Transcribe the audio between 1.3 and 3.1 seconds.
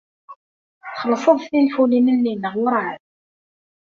tinfulin-nni neɣ werɛad?